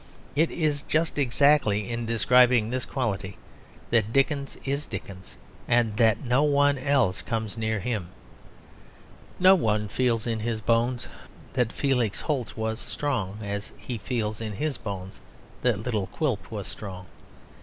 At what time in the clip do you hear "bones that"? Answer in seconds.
10.59-11.71, 14.75-15.77